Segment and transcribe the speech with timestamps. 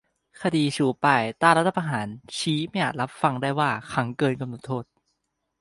[0.41, 2.07] คดีชูป้ายต้านรัฐประหาร
[2.37, 4.85] ชี้ไม่อาจรับฟังได้ว่าขังเกินกำหนดโทษ